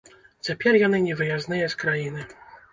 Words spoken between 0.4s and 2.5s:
Цяпер яны невыязныя з краіны.